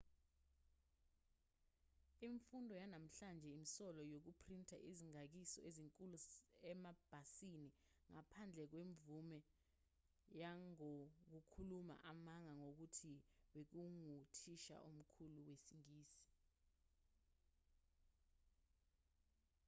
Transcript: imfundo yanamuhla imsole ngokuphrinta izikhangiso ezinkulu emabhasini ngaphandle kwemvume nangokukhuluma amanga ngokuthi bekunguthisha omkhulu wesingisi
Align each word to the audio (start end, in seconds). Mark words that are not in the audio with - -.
imfundo 2.27 2.73
yanamuhla 2.81 3.49
imsole 3.59 4.01
ngokuphrinta 4.09 4.75
izikhangiso 4.89 5.59
ezinkulu 5.69 6.15
emabhasini 6.71 7.67
ngaphandle 8.13 8.63
kwemvume 8.71 9.39
nangokukhuluma 10.39 11.95
amanga 12.11 12.51
ngokuthi 12.61 13.13
bekunguthisha 13.53 14.75
omkhulu 14.89 15.39
wesingisi 15.47 16.13